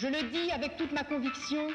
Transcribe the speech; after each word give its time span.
Je 0.00 0.06
le 0.06 0.22
dis 0.30 0.50
avec 0.50 0.78
toute 0.78 0.92
ma 0.92 1.04
conviction, 1.04 1.68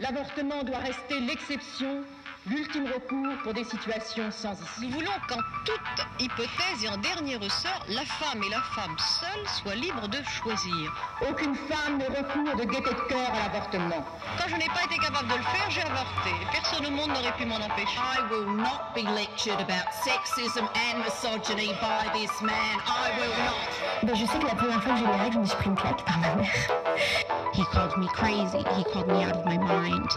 l'avortement 0.00 0.64
doit 0.64 0.78
rester 0.78 1.20
l'exception 1.20 2.02
l'ultime 2.46 2.86
recours 2.86 3.36
pour 3.44 3.54
des 3.54 3.62
situations 3.62 4.30
sans 4.32 4.54
issue. 4.54 4.86
Nous 4.86 4.90
voulons 4.90 5.12
qu'en 5.28 5.38
toute 5.64 6.06
hypothèse 6.18 6.84
et 6.84 6.88
en 6.88 6.96
dernier 6.96 7.36
ressort, 7.36 7.84
la 7.88 8.04
femme 8.04 8.42
et 8.42 8.48
la 8.48 8.60
femme 8.74 8.96
seule 8.98 9.48
soient 9.48 9.76
libres 9.76 10.08
de 10.08 10.18
choisir. 10.24 10.92
Aucune 11.28 11.54
femme 11.54 11.98
ne 11.98 12.06
recourt 12.06 12.56
de 12.56 12.64
gaieté 12.64 12.90
de 12.90 13.08
cœur 13.08 13.30
à 13.32 13.48
l'avortement. 13.48 14.04
Quand 14.38 14.48
je 14.48 14.56
n'ai 14.56 14.68
pas 14.68 14.84
été 14.84 14.96
capable 14.98 15.28
de 15.28 15.36
le 15.36 15.42
faire, 15.42 15.70
j'ai 15.70 15.82
avorté. 15.82 16.30
Personne 16.50 16.86
au 16.86 16.90
monde 16.90 17.10
n'aurait 17.10 17.36
pu 17.36 17.44
m'en 17.44 17.56
empêcher. 17.56 17.98
I 17.98 18.20
will 18.32 18.56
not 18.56 18.94
be 18.96 19.04
lectured 19.14 19.60
about 19.60 19.86
sexism 20.02 20.66
and 20.74 21.04
misogyny 21.04 21.72
by 21.80 22.10
this 22.18 22.42
man. 22.42 22.80
I 22.86 23.12
will 23.16 23.36
not. 23.44 23.80
Ben, 24.02 24.16
je 24.16 24.26
sais 24.26 24.38
que 24.38 24.46
la 24.46 24.54
première 24.54 24.82
fois 24.82 24.94
que 24.94 24.98
j'ai 24.98 25.06
les 25.06 25.22
règles, 25.22 25.34
je 25.34 25.38
me 25.38 25.44
suis 25.44 25.56
pris 25.56 25.68
une 25.68 25.76
claque 25.76 26.04
par 26.04 26.18
ma 26.18 26.34
mère. 26.36 27.39
He 27.52 27.64
called 27.64 27.96
me 27.98 28.06
crazy. 28.08 28.58
He 28.76 28.84
called 28.84 29.08
me 29.08 29.22
out 29.24 29.36
of 29.36 29.44
my 29.44 29.58
mind. 29.58 30.08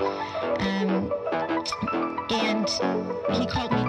Um, 0.59 1.11
and 2.29 2.69
he 3.35 3.45
called 3.47 3.71
me. 3.71 3.83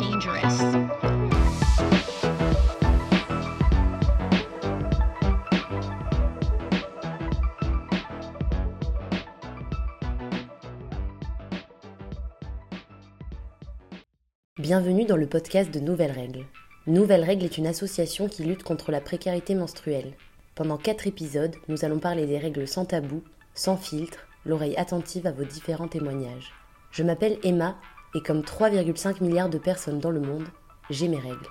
Bienvenue 14.57 15.05
dans 15.05 15.17
le 15.17 15.27
podcast 15.27 15.71
de 15.71 15.79
Nouvelles 15.79 16.11
Règles. 16.11 16.47
Nouvelles 16.87 17.23
Règles 17.23 17.45
est 17.45 17.59
une 17.59 17.67
association 17.67 18.29
qui 18.29 18.45
lutte 18.45 18.63
contre 18.63 18.91
la 18.91 19.03
précarité 19.03 19.55
menstruelle. 19.55 20.15
Pendant 20.55 20.79
quatre 20.79 21.07
épisodes, 21.07 21.55
nous 21.69 21.85
allons 21.85 21.99
parler 21.99 22.27
des 22.27 22.39
règles 22.39 22.67
sans 22.67 22.87
tabou, 22.87 23.23
sans 23.55 23.77
filtre, 23.77 24.19
l'oreille 24.45 24.77
attentive 24.77 25.27
à 25.27 25.33
vos 25.33 25.45
différents 25.45 25.89
témoignages. 25.89 26.53
Je 26.91 27.03
m'appelle 27.03 27.39
Emma 27.43 27.77
et 28.15 28.23
comme 28.23 28.41
3,5 28.41 29.23
milliards 29.23 29.49
de 29.49 29.59
personnes 29.59 30.01
dans 30.01 30.11
le 30.11 30.21
monde, 30.21 30.49
j'ai 30.91 31.09
mes 31.09 31.19
règles. 31.19 31.49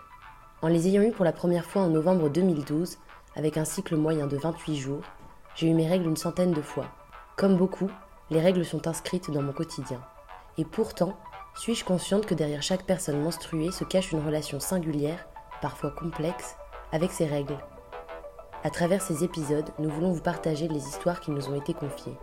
En 0.62 0.68
les 0.68 0.88
ayant 0.88 1.02
eues 1.02 1.12
pour 1.12 1.26
la 1.26 1.34
première 1.34 1.66
fois 1.66 1.82
en 1.82 1.90
novembre 1.90 2.30
2012, 2.30 2.98
avec 3.36 3.58
un 3.58 3.66
cycle 3.66 3.96
moyen 3.96 4.28
de 4.28 4.38
28 4.38 4.78
jours, 4.78 5.04
j'ai 5.56 5.68
eu 5.68 5.74
mes 5.74 5.88
règles 5.88 6.08
une 6.08 6.18
centaine 6.18 6.54
de 6.54 6.62
fois. 6.62 6.86
Comme 7.36 7.58
beaucoup, 7.58 7.90
les 8.30 8.40
règles 8.40 8.66
sont 8.66 8.88
inscrites 8.88 9.32
dans 9.32 9.42
mon 9.42 9.54
quotidien. 9.54 10.02
Et 10.58 10.66
pourtant, 10.66 11.18
suis-je 11.56 11.84
consciente 11.84 12.26
que 12.26 12.36
derrière 12.36 12.64
chaque 12.64 12.86
personne 12.86 13.22
menstruée 13.22 13.72
se 13.72 13.84
cache 13.84 14.12
une 14.12 14.26
relation 14.26 14.60
singulière, 14.60 15.28
parfois 15.62 15.92
complexe, 15.92 16.56
avec 16.92 17.12
ses 17.12 17.26
règles? 17.26 17.58
À 18.66 18.70
travers 18.70 19.02
ces 19.02 19.26
épisodes, 19.26 19.70
nous 19.78 19.90
voulons 19.90 20.14
vous 20.14 20.22
partager 20.22 20.70
les 20.70 20.88
histoires 20.88 21.20
qui 21.20 21.32
nous 21.32 21.50
ont 21.50 21.56
été 21.56 21.74
confiées. 21.74 22.16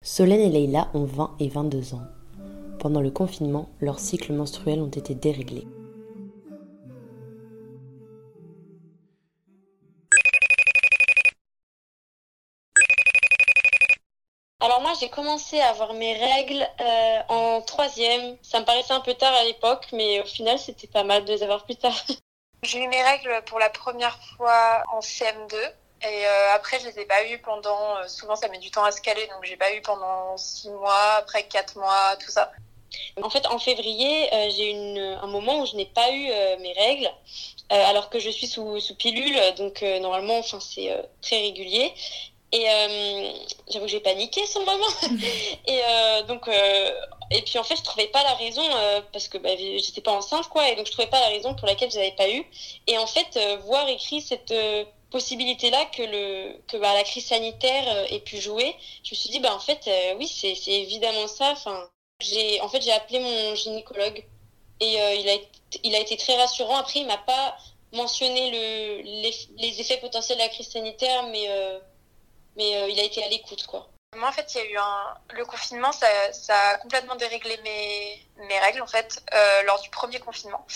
Solène 0.00 0.42
et 0.42 0.48
Leïla 0.48 0.90
ont 0.94 1.06
20 1.06 1.34
et 1.40 1.48
22 1.48 1.94
ans. 1.94 2.06
Pendant 2.78 3.00
le 3.00 3.10
confinement, 3.10 3.70
leurs 3.80 3.98
cycles 3.98 4.32
menstruels 4.32 4.80
ont 4.80 4.86
été 4.86 5.16
déréglés. 5.16 5.66
Moi 14.84 14.92
j'ai 15.00 15.08
commencé 15.08 15.58
à 15.60 15.70
avoir 15.70 15.94
mes 15.94 16.12
règles 16.12 16.68
euh, 16.78 17.20
en 17.28 17.62
troisième. 17.62 18.36
Ça 18.42 18.60
me 18.60 18.66
paraissait 18.66 18.92
un 18.92 19.00
peu 19.00 19.14
tard 19.14 19.32
à 19.32 19.44
l'époque, 19.44 19.86
mais 19.92 20.20
au 20.20 20.26
final 20.26 20.58
c'était 20.58 20.86
pas 20.86 21.04
mal 21.04 21.24
de 21.24 21.32
les 21.32 21.42
avoir 21.42 21.64
plus 21.64 21.76
tard. 21.76 21.98
J'ai 22.62 22.82
eu 22.82 22.88
mes 22.88 23.02
règles 23.02 23.42
pour 23.46 23.58
la 23.58 23.70
première 23.70 24.18
fois 24.36 24.82
en 24.92 25.00
CM2. 25.00 25.54
Et 26.06 26.26
euh, 26.26 26.54
après, 26.54 26.78
je 26.80 26.86
les 26.86 26.98
ai 26.98 27.06
pas 27.06 27.26
eues 27.26 27.38
pendant. 27.38 27.96
euh, 27.96 28.08
souvent, 28.08 28.36
ça 28.36 28.48
met 28.48 28.58
du 28.58 28.70
temps 28.70 28.84
à 28.84 28.90
se 28.90 29.00
caler, 29.00 29.26
donc 29.28 29.42
j'ai 29.44 29.56
pas 29.56 29.72
eu 29.74 29.80
pendant 29.80 30.36
six 30.36 30.70
mois, 30.70 31.14
après 31.18 31.44
quatre 31.44 31.76
mois, 31.76 32.16
tout 32.22 32.30
ça. 32.30 32.52
En 33.20 33.28
fait 33.28 33.44
en 33.48 33.58
février 33.58 34.32
euh, 34.32 34.50
j'ai 34.56 34.70
eu 34.72 34.98
un 35.00 35.26
moment 35.26 35.60
où 35.60 35.66
je 35.66 35.74
n'ai 35.74 35.86
pas 35.86 36.10
eu 36.12 36.26
mes 36.60 36.72
règles, 36.74 37.10
alors 37.68 38.08
que 38.08 38.20
je 38.20 38.30
suis 38.30 38.46
sous, 38.46 38.78
sous 38.78 38.94
pilule, 38.94 39.36
donc 39.56 39.82
normalement 39.82 40.38
enfin 40.38 40.60
c'est 40.60 40.90
très 41.20 41.38
régulier. 41.38 41.92
Et 42.54 42.70
euh, 42.70 43.32
j'avoue 43.68 43.86
que 43.86 43.90
j'ai 43.90 43.98
paniqué 43.98 44.46
sur 44.46 44.60
le 44.60 44.66
moment. 44.66 44.86
et 45.66 45.80
euh, 45.88 46.22
donc 46.22 46.46
euh, 46.46 46.90
et 47.32 47.42
puis 47.42 47.58
en 47.58 47.64
fait 47.64 47.74
je 47.74 47.82
trouvais 47.82 48.06
pas 48.06 48.22
la 48.22 48.34
raison 48.34 48.62
parce 49.12 49.26
que 49.26 49.38
bah, 49.38 49.56
j'étais 49.56 50.00
pas 50.00 50.12
enceinte 50.12 50.48
quoi, 50.48 50.68
et 50.68 50.76
donc 50.76 50.86
je 50.86 50.92
trouvais 50.92 51.08
pas 51.08 51.18
la 51.18 51.30
raison 51.30 51.56
pour 51.56 51.66
laquelle 51.66 51.90
je 51.90 51.96
n'avais 51.96 52.12
pas 52.12 52.30
eu. 52.30 52.44
Et 52.86 52.96
en 52.96 53.08
fait 53.08 53.36
voir 53.64 53.88
écrit 53.88 54.20
cette 54.20 54.52
euh, 54.52 54.84
possibilité 55.10 55.70
là 55.70 55.84
que 55.86 56.02
le 56.02 56.56
que 56.68 56.76
bah, 56.76 56.94
la 56.94 57.02
crise 57.02 57.26
sanitaire 57.26 58.12
ait 58.12 58.20
pu 58.20 58.40
jouer, 58.40 58.76
je 59.02 59.10
me 59.10 59.16
suis 59.16 59.30
dit 59.30 59.40
bah 59.40 59.52
en 59.52 59.60
fait 59.60 59.90
oui 60.16 60.28
c'est 60.28 60.54
c'est 60.54 60.74
évidemment 60.74 61.26
ça. 61.26 61.50
Enfin 61.50 61.88
j'ai 62.20 62.60
en 62.60 62.68
fait 62.68 62.82
j'ai 62.82 62.92
appelé 62.92 63.18
mon 63.18 63.56
gynécologue 63.56 64.24
et 64.78 64.92
il 64.92 65.28
a 65.28 65.34
été, 65.34 65.48
il 65.82 65.94
a 65.96 65.98
été 65.98 66.16
très 66.16 66.36
rassurant. 66.36 66.76
Après 66.76 67.00
il 67.00 67.06
m'a 67.06 67.18
pas 67.18 67.56
mentionné 67.92 68.50
le 68.52 69.02
les, 69.02 69.34
les 69.56 69.80
effets 69.80 69.96
potentiels 69.96 70.38
de 70.38 70.42
la 70.44 70.48
crise 70.48 70.68
sanitaire, 70.68 71.24
mais 71.32 71.48
mais 72.56 72.76
euh, 72.76 72.88
il 72.88 72.98
a 73.00 73.04
été 73.04 73.22
à 73.24 73.28
l'écoute 73.28 73.66
quoi. 73.66 73.88
Moi, 74.16 74.28
en 74.28 74.32
fait, 74.32 74.54
il 74.54 74.58
y 74.58 74.60
a 74.60 74.70
eu 74.70 74.76
un. 74.76 75.14
Le 75.34 75.44
confinement, 75.44 75.92
ça, 75.92 76.06
ça 76.32 76.56
a 76.70 76.78
complètement 76.78 77.16
déréglé 77.16 77.58
mes, 77.64 78.26
mes 78.46 78.58
règles, 78.60 78.82
en 78.82 78.86
fait, 78.86 79.22
euh, 79.34 79.62
lors 79.64 79.80
du 79.80 79.90
premier 79.90 80.20
confinement. 80.20 80.66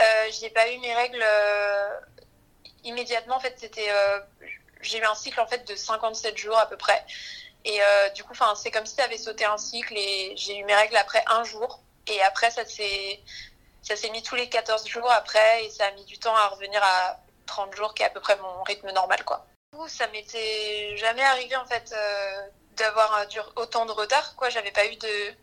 Euh, 0.00 0.28
j'ai 0.40 0.50
pas 0.50 0.70
eu 0.70 0.78
mes 0.78 0.94
règles 0.94 1.22
euh, 1.22 2.00
immédiatement, 2.84 3.36
en 3.36 3.40
fait, 3.40 3.54
c'était. 3.58 3.90
j'ai 4.80 4.98
eu 4.98 5.04
un 5.04 5.14
cycle, 5.14 5.40
en 5.40 5.46
fait, 5.46 5.66
de 5.68 5.76
57 5.76 6.36
jours 6.38 6.58
à 6.58 6.68
peu 6.68 6.76
près. 6.76 7.04
Et 7.64 7.80
du 8.14 8.22
coup, 8.24 8.34
c'est 8.54 8.70
comme 8.70 8.86
si 8.86 8.96
tu 8.96 9.02
avais 9.02 9.18
sauté 9.18 9.44
un 9.44 9.58
cycle 9.58 9.94
et 9.96 10.34
j'ai 10.36 10.56
eu 10.58 10.64
mes 10.64 10.74
règles 10.74 10.96
après 10.96 11.22
un 11.26 11.44
jour. 11.44 11.80
Et 12.06 12.22
après, 12.22 12.50
ça 12.50 12.64
s'est, 12.64 13.20
ça 13.82 13.96
s'est 13.96 14.10
mis 14.10 14.22
tous 14.22 14.36
les 14.36 14.48
14 14.48 14.86
jours 14.86 15.10
après 15.10 15.64
et 15.64 15.70
ça 15.70 15.86
a 15.86 15.90
mis 15.92 16.04
du 16.04 16.18
temps 16.18 16.36
à 16.36 16.48
revenir 16.48 16.80
à 16.82 17.18
30 17.46 17.74
jours, 17.74 17.94
qui 17.94 18.02
est 18.02 18.06
à 18.06 18.10
peu 18.10 18.20
près 18.20 18.36
mon 18.36 18.62
rythme 18.62 18.90
normal, 18.92 19.24
quoi. 19.24 19.44
Ça 19.88 20.06
m'était 20.08 20.96
jamais 20.96 21.22
arrivé, 21.22 21.56
en 21.56 21.66
fait, 21.66 21.92
euh, 21.92 22.48
d'avoir 22.76 23.26
du- 23.28 23.38
autant 23.56 23.86
de 23.86 23.92
retard, 23.92 24.34
quoi. 24.36 24.48
J'avais 24.50 24.70
pas 24.72 24.86
eu 24.86 24.96
de, 24.96 25.34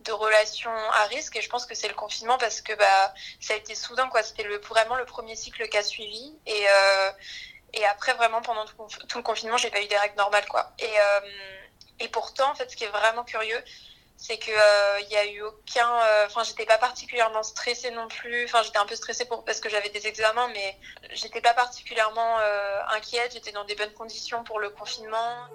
de 0.00 0.12
relation 0.12 0.70
à 0.70 1.04
risque 1.06 1.36
et 1.36 1.42
je 1.42 1.48
pense 1.48 1.66
que 1.66 1.74
c'est 1.74 1.88
le 1.88 1.94
confinement 1.94 2.38
parce 2.38 2.60
que 2.62 2.72
bah, 2.74 3.14
ça 3.40 3.54
a 3.54 3.56
été 3.56 3.74
soudain, 3.74 4.08
quoi. 4.08 4.22
C'était 4.22 4.44
le, 4.44 4.58
vraiment 4.60 4.96
le 4.96 5.04
premier 5.06 5.36
cycle 5.36 5.68
qui 5.68 5.76
a 5.76 5.82
suivi. 5.82 6.38
Et, 6.46 6.66
euh, 6.68 7.10
et 7.74 7.84
après, 7.86 8.14
vraiment, 8.14 8.42
pendant 8.42 8.66
tout, 8.66 8.76
tout 9.08 9.18
le 9.18 9.24
confinement, 9.24 9.56
j'ai 9.58 9.70
pas 9.70 9.82
eu 9.82 9.88
des 9.88 9.98
règles 9.98 10.16
normales, 10.16 10.46
quoi. 10.48 10.72
Et, 10.78 10.86
euh, 11.00 11.20
et 12.00 12.08
pourtant, 12.08 12.50
en 12.50 12.54
fait, 12.54 12.70
ce 12.70 12.76
qui 12.76 12.84
est 12.84 12.88
vraiment 12.88 13.24
curieux, 13.24 13.62
c'est 14.20 14.36
que 14.36 14.50
euh, 14.50 15.00
il 15.00 15.10
y 15.10 15.16
a 15.16 15.26
eu 15.26 15.40
aucun 15.40 15.88
euh, 15.88 16.26
enfin 16.26 16.44
j'étais 16.44 16.66
pas 16.66 16.76
particulièrement 16.76 17.42
stressée 17.42 17.90
non 17.90 18.06
plus. 18.06 18.44
Enfin 18.44 18.62
j'étais 18.62 18.78
un 18.78 18.84
peu 18.84 18.94
stressée 18.94 19.24
pour 19.24 19.44
parce 19.44 19.60
que 19.60 19.70
j'avais 19.70 19.88
des 19.88 20.06
examens 20.06 20.48
mais 20.52 20.76
j'étais 21.14 21.40
pas 21.40 21.54
particulièrement 21.54 22.38
euh, 22.38 22.80
inquiète. 22.94 23.32
J'étais 23.32 23.50
dans 23.50 23.64
des 23.64 23.74
bonnes 23.74 23.94
conditions 23.94 24.44
pour 24.44 24.60
le 24.60 24.68
confinement. 24.68 25.46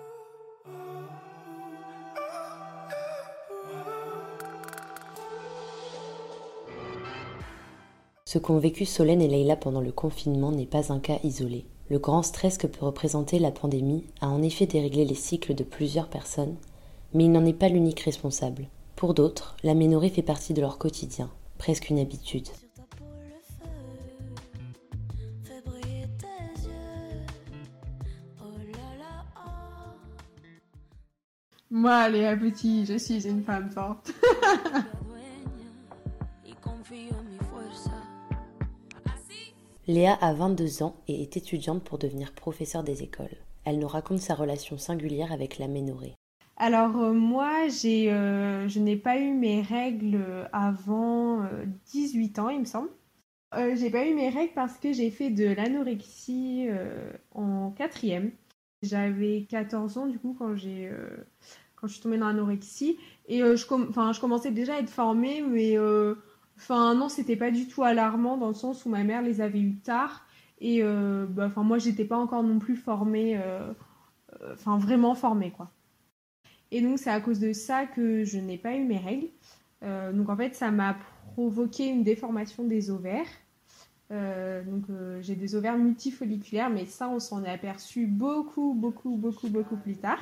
Ce 8.27 8.39
qu'ont 8.39 8.57
vécu 8.57 8.85
Solène 8.85 9.21
et 9.21 9.27
Leïla 9.27 9.57
pendant 9.57 9.79
le 9.79 9.91
confinement 9.91 10.51
n'est 10.51 10.65
pas 10.65 10.91
un 10.91 10.99
cas 10.99 11.19
isolé. 11.23 11.67
Le 11.87 11.99
grand 11.99 12.23
stress 12.23 12.57
que 12.57 12.65
peut 12.65 12.83
représenter 12.83 13.37
la 13.37 13.51
pandémie 13.51 14.07
a 14.21 14.27
en 14.27 14.41
effet 14.41 14.65
déréglé 14.65 15.05
les 15.05 15.13
cycles 15.13 15.53
de 15.53 15.63
plusieurs 15.63 16.09
personnes, 16.09 16.57
mais 17.15 17.25
il 17.25 17.31
n'en 17.31 17.45
est 17.45 17.53
pas 17.53 17.69
l'unique 17.69 18.01
responsable. 18.01 18.67
Pour 18.97 19.13
d'autres, 19.13 19.55
l'aménorrhée 19.63 20.09
fait 20.09 20.21
partie 20.21 20.53
de 20.53 20.59
leur 20.59 20.77
quotidien, 20.77 21.31
presque 21.57 21.89
une 21.89 21.97
habitude. 21.97 22.49
Moi, 31.71 32.09
Léa 32.09 32.35
Petit, 32.35 32.85
je 32.85 32.97
suis 32.97 33.27
une 33.27 33.43
femme 33.43 33.69
forte. 33.69 34.11
Léa 39.87 40.13
a 40.13 40.33
22 40.33 40.83
ans 40.83 40.95
et 41.07 41.21
est 41.21 41.37
étudiante 41.37 41.83
pour 41.83 41.97
devenir 41.97 42.33
professeure 42.33 42.83
des 42.83 43.03
écoles. 43.03 43.37
Elle 43.63 43.79
nous 43.79 43.87
raconte 43.87 44.19
sa 44.19 44.35
relation 44.35 44.77
singulière 44.77 45.31
avec 45.31 45.59
l'aménorrhée. 45.59 46.15
Alors 46.57 46.97
euh, 46.97 47.13
moi, 47.13 47.67
j'ai, 47.67 48.11
euh, 48.11 48.67
je 48.67 48.79
n'ai 48.79 48.95
pas 48.95 49.17
eu 49.19 49.33
mes 49.33 49.61
règles 49.61 50.49
avant 50.53 51.43
euh, 51.43 51.65
18 51.87 52.39
ans, 52.39 52.49
il 52.49 52.59
me 52.61 52.65
semble. 52.65 52.89
J'ai 53.75 53.89
pas 53.89 54.05
eu 54.05 54.13
mes 54.13 54.29
règles 54.29 54.53
parce 54.53 54.77
que 54.77 54.91
j'ai 54.91 55.09
fait 55.11 55.29
de 55.29 55.45
l'anorexie 55.45 56.67
en 57.33 57.71
quatrième. 57.71 58.31
J'avais 58.81 59.45
14 59.49 59.97
ans 59.97 60.07
du 60.07 60.19
coup 60.19 60.35
quand 60.37 60.55
j'ai, 60.57 60.91
quand 61.77 61.87
je 61.87 61.93
suis 61.93 62.01
tombée 62.01 62.17
dans 62.17 62.27
l'anorexie 62.27 62.97
Et 63.29 63.39
je, 63.39 63.55
je 63.55 64.19
commençais 64.19 64.51
déjà 64.51 64.75
à 64.75 64.79
être 64.79 64.89
formée, 64.89 65.41
mais 65.41 65.77
enfin 66.57 66.95
non, 66.95 67.07
c'était 67.07 67.37
pas 67.37 67.49
du 67.51 67.67
tout 67.69 67.83
alarmant 67.83 68.35
dans 68.37 68.49
le 68.49 68.53
sens 68.53 68.85
où 68.85 68.89
ma 68.89 69.05
mère 69.05 69.21
les 69.21 69.39
avait 69.39 69.61
eu 69.61 69.75
tard. 69.77 70.25
Et 70.59 70.83
bah, 70.83 71.45
enfin 71.47 71.63
moi, 71.63 71.77
j'étais 71.77 72.05
pas 72.05 72.17
encore 72.17 72.43
non 72.43 72.59
plus 72.59 72.75
formée, 72.75 73.39
enfin 74.51 74.77
vraiment 74.77 75.15
formée 75.15 75.51
quoi. 75.51 75.71
Et 76.75 76.81
donc 76.81 76.99
c'est 76.99 77.09
à 77.09 77.21
cause 77.21 77.39
de 77.39 77.53
ça 77.53 77.85
que 77.85 78.25
je 78.25 78.37
n'ai 78.37 78.57
pas 78.57 78.75
eu 78.75 78.83
mes 78.83 78.97
règles. 78.97 79.29
donc 79.81 80.29
en 80.29 80.35
fait, 80.35 80.55
ça 80.55 80.71
m'a 80.71 80.97
provoqué 81.31 81.87
une 81.87 82.03
déformation 82.03 82.65
des 82.65 82.89
ovaires. 82.91 83.27
Euh, 84.11 84.61
donc 84.63 84.83
euh, 84.89 85.21
j'ai 85.21 85.35
des 85.35 85.55
ovaires 85.55 85.77
multifolliculaires, 85.77 86.69
mais 86.69 86.85
ça 86.85 87.07
on 87.09 87.19
s'en 87.19 87.43
est 87.43 87.49
aperçu 87.49 88.05
beaucoup, 88.05 88.73
beaucoup, 88.75 89.15
beaucoup, 89.15 89.47
beaucoup 89.47 89.77
plus 89.77 89.95
tard. 89.95 90.19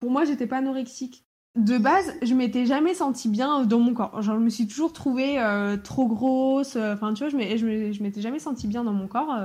Pour 0.00 0.10
moi, 0.10 0.24
j'étais 0.24 0.46
pas 0.46 0.58
anorexique. 0.58 1.26
De 1.56 1.78
base, 1.78 2.12
je 2.22 2.34
m'étais 2.34 2.66
jamais 2.66 2.94
sentie 2.94 3.28
bien 3.28 3.64
dans 3.64 3.78
mon 3.78 3.94
corps. 3.94 4.20
Je 4.22 4.32
me 4.32 4.50
suis 4.50 4.66
toujours 4.66 4.92
trouvée 4.92 5.38
euh, 5.38 5.76
trop 5.76 6.06
grosse. 6.06 6.76
Enfin, 6.76 7.14
tu 7.14 7.24
vois, 7.24 7.28
je 7.28 8.02
m'étais 8.02 8.20
jamais 8.20 8.40
sentie 8.40 8.66
bien 8.66 8.82
dans 8.84 8.92
mon 8.92 9.06
corps 9.06 9.36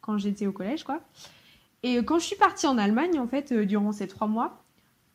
quand 0.00 0.18
j'étais 0.18 0.46
au 0.46 0.52
collège, 0.52 0.82
quoi. 0.84 1.00
Et 1.82 1.98
quand 1.98 2.18
je 2.18 2.24
suis 2.24 2.36
partie 2.36 2.66
en 2.66 2.78
Allemagne, 2.78 3.20
en 3.20 3.28
fait, 3.28 3.52
durant 3.52 3.92
ces 3.92 4.08
trois 4.08 4.26
mois, 4.26 4.64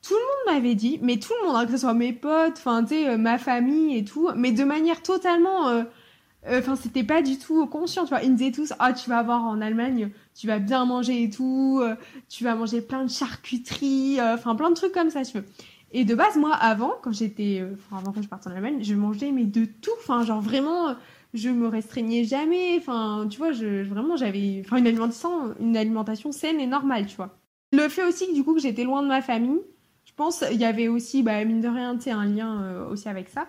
tout 0.02 0.16
le 0.16 0.20
monde 0.20 0.56
m'avait 0.56 0.76
dit, 0.76 1.00
mais 1.02 1.18
tout 1.18 1.34
le 1.40 1.48
monde, 1.48 1.56
hein, 1.56 1.66
que 1.66 1.72
ce 1.72 1.78
soit 1.78 1.94
mes 1.94 2.14
potes, 2.14 2.58
enfin, 2.58 2.84
tu 2.84 2.90
sais, 2.90 3.10
euh, 3.10 3.18
ma 3.18 3.38
famille 3.38 3.98
et 3.98 4.04
tout, 4.04 4.30
mais 4.36 4.52
de 4.52 4.64
manière 4.64 5.02
totalement. 5.04 5.70
Euh, 5.70 5.84
euh, 6.48 6.60
enfin, 6.60 6.76
c'était 6.76 7.04
pas 7.04 7.22
du 7.22 7.38
tout 7.38 7.68
conscient, 7.68 8.04
tu 8.04 8.10
vois. 8.10 8.24
Ils 8.24 8.32
me 8.32 8.38
disaient 8.38 8.52
tous, 8.52 8.74
ah, 8.80 8.94
tu 8.94 9.10
vas 9.12 9.22
voir 9.22 9.44
en 9.44 9.62
Allemagne, 9.62 10.10
tu 10.34 10.48
vas 10.48 10.58
bien 10.58 10.86
manger 10.86 11.24
et 11.24 11.30
tout, 11.30 11.84
tu 12.30 12.44
vas 12.44 12.56
manger 12.56 12.82
plein 12.82 13.04
de 13.04 13.12
charcuterie, 13.12 14.18
enfin, 14.20 14.56
plein 14.56 14.72
de 14.72 14.76
trucs 14.76 14.92
comme 14.92 15.12
ça, 15.12 15.24
tu 15.24 15.38
veux. 15.38 15.46
Et 15.92 16.06
de 16.06 16.16
base, 16.16 16.38
moi, 16.38 16.54
avant, 16.54 16.94
quand 17.02 17.12
j'étais. 17.12 17.64
Enfin, 17.74 17.98
avant 17.98 18.12
que 18.12 18.22
je 18.22 18.28
parte 18.28 18.48
en 18.48 18.52
Allemagne, 18.52 18.82
je 18.82 18.96
mangeais, 18.96 19.32
mais 19.32 19.46
de 19.46 19.66
tout, 19.66 19.92
enfin, 20.00 20.24
genre 20.24 20.42
vraiment 20.42 20.96
je 21.34 21.50
me 21.50 21.68
restreignais 21.68 22.24
jamais. 22.24 22.78
Enfin, 22.78 23.28
tu 23.30 23.38
vois, 23.38 23.52
je, 23.52 23.84
vraiment, 23.84 24.18
j'avais 24.18 24.62
enfin, 24.66 24.78
une, 24.78 24.88
alimentation, 24.88 25.56
une 25.60 25.78
alimentation 25.78 26.32
saine 26.32 26.60
et 26.60 26.68
normale, 26.68 27.06
tu 27.06 27.16
vois. 27.16 27.38
Le 27.72 27.88
fait 27.88 28.04
aussi 28.04 28.34
du 28.34 28.44
coup, 28.44 28.54
que 28.54 28.60
j'étais 28.60 28.84
loin 28.84 29.02
de 29.02 29.08
ma 29.08 29.22
famille, 29.22 29.62
je 30.06 30.12
pense 30.14 30.44
il 30.52 30.60
y 30.60 30.66
avait 30.66 30.88
aussi, 30.88 31.24
bah, 31.24 31.44
mine 31.46 31.62
de 31.62 31.68
rien, 31.68 31.98
un 32.08 32.26
lien 32.26 32.62
euh, 32.64 32.90
aussi 32.90 33.08
avec 33.08 33.30
ça. 33.30 33.48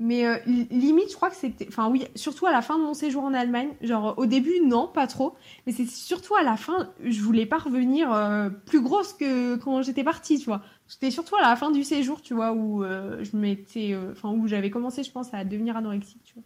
Mais 0.00 0.26
euh, 0.26 0.36
limite, 0.46 1.10
je 1.10 1.14
crois 1.14 1.30
que 1.30 1.36
c'était. 1.36 1.66
Enfin, 1.68 1.88
oui, 1.88 2.04
surtout 2.16 2.46
à 2.46 2.52
la 2.52 2.62
fin 2.62 2.78
de 2.78 2.82
mon 2.82 2.94
séjour 2.94 3.22
en 3.22 3.32
Allemagne. 3.32 3.70
Genre, 3.80 4.14
au 4.16 4.26
début, 4.26 4.60
non, 4.60 4.88
pas 4.88 5.06
trop. 5.06 5.36
Mais 5.66 5.72
c'est 5.72 5.86
surtout 5.86 6.34
à 6.34 6.42
la 6.42 6.56
fin, 6.56 6.90
je 7.02 7.20
voulais 7.20 7.46
pas 7.46 7.58
revenir 7.58 8.12
euh, 8.12 8.50
plus 8.50 8.80
grosse 8.80 9.12
que 9.12 9.56
quand 9.56 9.82
j'étais 9.82 10.04
partie, 10.04 10.38
tu 10.38 10.46
vois. 10.46 10.62
C'était 10.88 11.10
surtout 11.10 11.36
à 11.36 11.42
la 11.42 11.54
fin 11.56 11.70
du 11.70 11.84
séjour, 11.84 12.22
tu 12.22 12.34
vois, 12.34 12.52
où 12.52 12.82
je 12.84 13.36
m'étais. 13.36 13.96
Enfin, 14.12 14.30
où 14.30 14.48
j'avais 14.48 14.70
commencé, 14.70 15.02
je 15.04 15.12
pense, 15.12 15.32
à 15.32 15.44
devenir 15.44 15.76
anorexique, 15.76 16.22
tu 16.24 16.34
vois. 16.34 16.44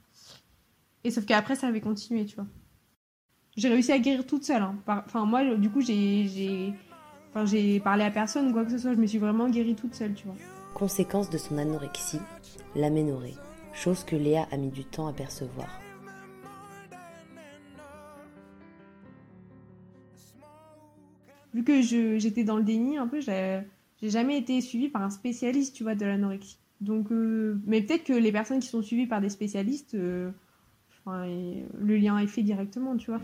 Et 1.05 1.11
sauf 1.11 1.25
qu'après, 1.25 1.57
ça 1.57 1.69
avait 1.69 1.81
continué, 1.81 2.27
tu 2.27 2.37
vois. 2.37 2.47
J'ai 3.57 3.69
réussi 3.69 3.93
à 3.93 3.99
guérir 3.99 4.27
toute 4.27 4.45
seule. 4.45 4.63
Hein. 4.63 4.77
Enfin, 4.87 5.25
moi, 5.25 5.43
du 5.57 5.71
coup, 5.71 5.81
j'ai 5.81 6.75
Enfin, 7.31 7.45
j'ai 7.45 7.81
parlé 7.81 8.05
à 8.05 8.11
personne 8.11 8.53
quoi 8.53 8.65
que 8.65 8.71
ce 8.71 8.79
soit, 8.79 8.95
je 8.95 8.99
me 8.99 9.07
suis 9.07 9.19
vraiment 9.19 9.49
guérie 9.49 9.75
toute 9.75 9.95
seule, 9.95 10.15
tu 10.15 10.27
vois. 10.27 10.37
Conséquence 10.75 11.29
de 11.29 11.39
son 11.39 11.59
anorexie, 11.59 12.21
l'aménorrhée, 12.77 13.35
chose 13.73 14.05
que 14.05 14.15
Léa 14.15 14.47
a 14.53 14.57
mis 14.57 14.71
du 14.71 14.85
temps 14.85 15.09
à 15.09 15.13
percevoir. 15.13 15.81
Vu 21.55 21.65
que 21.65 21.83
j'étais 21.83 22.45
dans 22.45 22.57
le 22.57 22.63
déni 22.63 22.99
un 22.99 23.09
peu, 23.09 23.21
j'ai 23.21 23.65
jamais 24.03 24.39
été 24.39 24.61
suivie 24.61 24.89
par 24.89 25.03
un 25.03 25.11
spécialiste, 25.11 25.75
tu 25.75 25.83
vois, 25.83 25.95
de 25.95 26.07
l'anorexie. 26.07 26.59
Donc, 26.81 27.11
euh, 27.11 27.61
mais 27.67 27.83
peut-être 27.83 28.05
que 28.05 28.13
les 28.13 28.31
personnes 28.31 28.61
qui 28.61 28.69
sont 28.69 28.83
suivies 28.83 29.07
par 29.07 29.21
des 29.21 29.31
spécialistes, 29.31 29.95
euh, 29.95 30.31
le 31.07 31.97
lien 31.97 32.19
est 32.19 32.27
fait 32.27 32.43
directement, 32.43 32.97
tu 32.97 33.11
vois. 33.11 33.21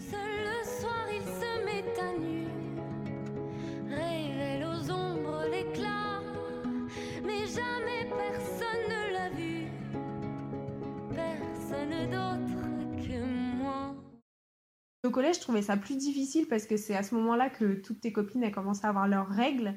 Au 15.04 15.10
collège, 15.10 15.36
je 15.36 15.40
trouvais 15.40 15.62
ça 15.62 15.76
plus 15.76 15.96
difficile 15.96 16.46
parce 16.48 16.64
que 16.64 16.76
c'est 16.76 16.96
à 16.96 17.02
ce 17.02 17.14
moment-là 17.14 17.50
que 17.50 17.74
toutes 17.74 18.00
tes 18.00 18.12
copines 18.12 18.42
elles 18.42 18.52
commencé 18.52 18.86
à 18.86 18.88
avoir 18.88 19.06
leurs 19.06 19.28
règles. 19.28 19.74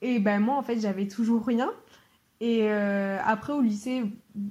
Et 0.00 0.20
ben 0.20 0.40
moi, 0.40 0.56
en 0.56 0.62
fait, 0.62 0.78
j'avais 0.80 1.08
toujours 1.08 1.44
rien. 1.44 1.70
Et 2.40 2.70
euh, 2.70 3.18
après, 3.24 3.52
au 3.52 3.60
lycée, 3.60 4.04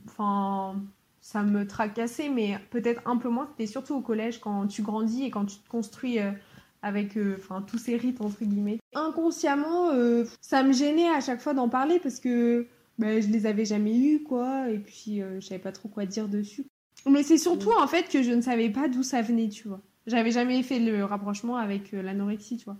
enfin, 0.06 0.76
ça 1.22 1.44
me 1.44 1.66
tracassait, 1.66 2.30
mais 2.30 2.60
peut-être 2.70 3.02
un 3.06 3.18
peu 3.18 3.30
moins. 3.30 3.48
C'était 3.52 3.72
surtout 3.72 3.96
au 3.96 4.02
collège 4.02 4.40
quand 4.40 4.68
tu 4.68 4.82
grandis 4.82 5.24
et 5.24 5.32
quand 5.32 5.46
tu 5.46 5.58
te 5.58 5.70
construis 5.70 6.20
euh, 6.20 6.32
avec 6.82 7.18
euh, 7.18 7.36
enfin 7.38 7.62
tous 7.62 7.78
ces 7.78 7.98
rites, 7.98 8.22
entre 8.22 8.44
guillemets. 8.44 8.80
Inconsciemment, 8.96 9.92
ça 10.42 10.64
me 10.64 10.74
gênait 10.74 11.10
à 11.10 11.22
chaque 11.22 11.42
fois 11.42 11.54
d'en 11.54 11.70
parler 11.70 12.00
parce 12.00 12.20
que 12.20 12.68
ben, 12.98 13.22
je 13.22 13.28
les 13.30 13.46
avais 13.46 13.66
jamais 13.66 13.98
eus, 13.98 14.24
quoi. 14.24 14.70
Et 14.70 14.80
puis, 14.80 15.22
je 15.40 15.46
savais 15.46 15.60
pas 15.60 15.72
trop 15.72 15.90
quoi 15.90 16.06
dire 16.06 16.28
dessus. 16.28 16.66
Mais 17.06 17.24
c'est 17.24 17.38
surtout 17.38 17.72
en 17.78 17.88
fait 17.88 18.10
que 18.10 18.24
je 18.24 18.32
ne 18.32 18.42
savais 18.42 18.70
pas 18.70 18.88
d'où 18.88 19.04
ça 19.04 19.22
venait, 19.22 19.50
tu 19.50 19.68
vois. 19.68 19.82
J'avais 20.08 20.32
jamais 20.32 20.64
fait 20.64 20.80
le 20.80 21.04
rapprochement 21.06 21.58
avec 21.58 21.94
euh, 21.94 22.02
l'anorexie, 22.02 22.58
tu 22.58 22.66
vois. 22.66 22.78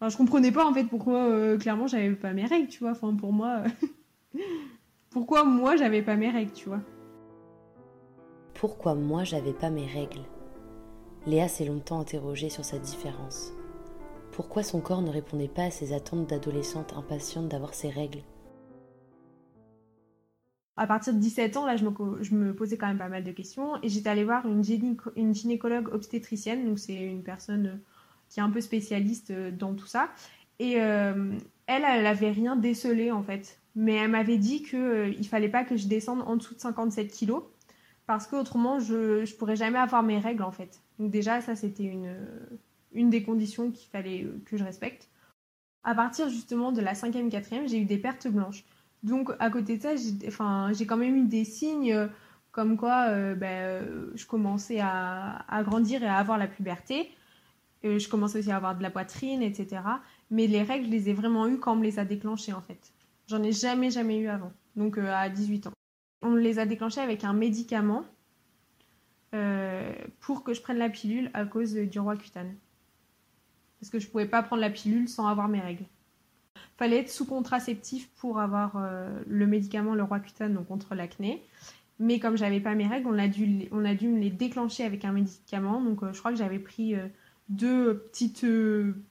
Enfin, 0.00 0.10
je 0.10 0.16
comprenais 0.16 0.52
pas 0.52 0.64
en 0.64 0.72
fait 0.72 0.84
pourquoi 0.84 1.24
euh, 1.24 1.58
clairement 1.58 1.86
j'avais 1.86 2.12
pas 2.12 2.32
mes 2.32 2.44
règles, 2.44 2.68
tu 2.68 2.80
vois. 2.80 2.92
Enfin, 2.92 3.14
pour 3.14 3.32
moi, 3.32 3.62
pourquoi 5.10 5.44
moi 5.44 5.76
j'avais 5.76 6.02
pas 6.02 6.16
mes 6.16 6.30
règles, 6.30 6.52
tu 6.52 6.68
vois. 6.68 6.80
Pourquoi 8.54 8.94
moi 8.94 9.24
j'avais 9.24 9.52
pas 9.52 9.70
mes 9.70 9.86
règles? 9.86 10.22
Léa 11.28 11.46
s'est 11.46 11.66
longtemps 11.66 12.00
interrogée 12.00 12.48
sur 12.48 12.64
sa 12.64 12.78
différence. 12.78 13.52
Pourquoi 14.32 14.62
son 14.62 14.80
corps 14.80 15.02
ne 15.02 15.10
répondait 15.10 15.46
pas 15.46 15.64
à 15.64 15.70
ses 15.70 15.92
attentes 15.92 16.26
d'adolescente 16.26 16.94
impatiente 16.94 17.48
d'avoir 17.48 17.74
ses 17.74 17.90
règles? 17.90 18.22
À 20.78 20.86
partir 20.86 21.12
de 21.12 21.18
17 21.18 21.58
ans, 21.58 21.66
là, 21.66 21.76
je 21.76 21.84
me, 21.84 22.54
posais 22.54 22.78
quand 22.78 22.86
même 22.86 22.96
pas 22.96 23.10
mal 23.10 23.24
de 23.24 23.32
questions. 23.32 23.74
Et 23.82 23.90
j'étais 23.90 24.08
allée 24.08 24.24
voir 24.24 24.46
une, 24.46 24.64
gynécologue 25.34 25.92
obstétricienne. 25.92 26.64
Donc, 26.64 26.78
c'est 26.78 26.94
une 26.94 27.22
personne 27.22 27.66
euh, 27.66 27.76
qui 28.30 28.40
est 28.40 28.42
un 28.42 28.50
peu 28.50 28.62
spécialiste 28.62 29.30
euh, 29.30 29.50
dans 29.50 29.74
tout 29.74 29.86
ça. 29.86 30.08
Et 30.58 30.80
euh, 30.80 31.32
elle, 31.66 31.84
elle 31.84 32.04
n'avait 32.04 32.30
rien 32.30 32.56
décelé, 32.56 33.12
en 33.12 33.22
fait. 33.22 33.60
Mais 33.74 33.96
elle 33.96 34.12
m'avait 34.12 34.38
dit 34.38 34.62
qu'il 34.62 34.78
ne 35.18 35.24
fallait 35.24 35.50
pas 35.50 35.64
que 35.64 35.76
je 35.76 35.88
descende 35.88 36.22
en 36.22 36.36
dessous 36.36 36.54
de 36.54 36.60
57 36.60 37.08
kilos. 37.08 37.42
Parce 38.06 38.26
qu'autrement, 38.26 38.80
je 38.80 39.20
ne 39.20 39.36
pourrais 39.36 39.56
jamais 39.56 39.78
avoir 39.78 40.02
mes 40.02 40.18
règles, 40.18 40.42
en 40.42 40.52
fait. 40.52 40.80
Donc, 40.98 41.10
déjà, 41.10 41.40
ça, 41.40 41.56
c'était 41.56 41.84
une, 41.84 42.16
une 42.92 43.10
des 43.10 43.22
conditions 43.22 43.70
qu'il 43.70 43.88
fallait 43.88 44.26
que 44.44 44.56
je 44.56 44.64
respecte. 44.64 45.08
À 45.84 45.94
partir, 45.94 46.28
justement, 46.28 46.72
de 46.72 46.80
la 46.80 46.94
5e, 46.94 47.30
4e, 47.30 47.68
j'ai 47.68 47.80
eu 47.80 47.84
des 47.84 47.98
pertes 47.98 48.28
blanches. 48.28 48.64
Donc, 49.02 49.30
à 49.38 49.50
côté 49.50 49.76
de 49.76 49.82
ça, 49.82 49.94
j'ai 49.96 50.86
quand 50.86 50.96
même 50.96 51.16
eu 51.16 51.24
des 51.26 51.44
signes 51.44 51.92
euh, 51.92 52.08
comme 52.50 52.76
quoi 52.76 53.06
euh, 53.08 53.34
ben, 53.34 53.46
euh, 53.46 54.10
je 54.14 54.26
commençais 54.26 54.80
à, 54.80 55.62
grandir 55.64 56.02
et 56.02 56.06
à 56.06 56.16
avoir 56.16 56.38
la 56.38 56.48
puberté. 56.48 57.10
je 57.84 58.08
commençais 58.08 58.40
aussi 58.40 58.50
à 58.50 58.56
avoir 58.56 58.76
de 58.76 58.82
la 58.82 58.90
poitrine, 58.90 59.42
etc. 59.42 59.82
Mais 60.30 60.46
les 60.46 60.62
règles, 60.62 60.86
je 60.86 60.90
les 60.90 61.10
ai 61.10 61.12
vraiment 61.12 61.46
eues 61.46 61.58
quand 61.58 61.74
on 61.74 61.76
me 61.76 61.84
les 61.84 61.98
a 61.98 62.04
déclenchées, 62.04 62.52
en 62.52 62.60
fait. 62.60 62.92
J'en 63.28 63.42
ai 63.42 63.52
jamais, 63.52 63.90
jamais 63.90 64.18
eu 64.18 64.28
avant. 64.28 64.52
Donc, 64.74 64.98
à 64.98 65.28
18 65.28 65.68
ans. 65.68 65.72
On 66.22 66.30
me 66.30 66.40
les 66.40 66.58
a 66.58 66.66
déclenchées 66.66 67.00
avec 67.00 67.22
un 67.22 67.32
médicament 67.32 68.04
pour 70.20 70.42
que 70.44 70.54
je 70.54 70.62
prenne 70.62 70.78
la 70.78 70.88
pilule 70.88 71.30
à 71.34 71.44
cause 71.44 71.74
du 71.74 71.98
roi 72.00 72.16
cutane. 72.16 72.54
Parce 73.80 73.90
que 73.90 73.98
je 73.98 74.08
pouvais 74.08 74.26
pas 74.26 74.42
prendre 74.42 74.62
la 74.62 74.70
pilule 74.70 75.08
sans 75.08 75.26
avoir 75.26 75.48
mes 75.48 75.60
règles 75.60 75.84
fallait 76.78 76.98
être 76.98 77.10
sous 77.10 77.26
contraceptif 77.26 78.08
pour 78.16 78.38
avoir 78.38 78.76
euh, 78.76 79.20
le 79.26 79.46
médicament, 79.46 79.94
le 79.94 80.04
Roaccutane, 80.04 80.54
donc 80.54 80.68
contre 80.68 80.94
l'acné. 80.94 81.42
Mais 81.98 82.20
comme 82.20 82.38
j'avais 82.38 82.60
pas 82.60 82.76
mes 82.76 82.86
règles, 82.86 83.08
on 83.08 83.18
a, 83.18 83.26
dû, 83.26 83.68
on 83.72 83.84
a 83.84 83.94
dû 83.94 84.06
me 84.06 84.20
les 84.20 84.30
déclencher 84.30 84.84
avec 84.84 85.04
un 85.04 85.10
médicament. 85.10 85.82
Donc 85.82 86.02
euh, 86.02 86.12
je 86.12 86.18
crois 86.20 86.30
que 86.30 86.38
j'avais 86.38 86.60
pris 86.60 86.94
euh, 86.94 87.08
deux 87.48 87.98
petites 88.12 88.46